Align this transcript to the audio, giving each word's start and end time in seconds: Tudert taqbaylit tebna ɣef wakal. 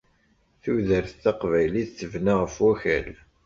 Tudert 0.63 1.09
taqbaylit 1.23 1.89
tebna 1.99 2.33
ɣef 2.41 2.55
wakal. 2.63 3.09